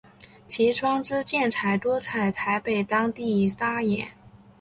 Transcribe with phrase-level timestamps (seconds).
[0.47, 4.07] 其窗之建材多采台北当地砂岩。